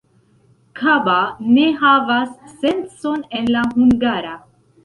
[0.79, 1.17] Kaba
[1.57, 4.35] ne havas sencon en la hungara.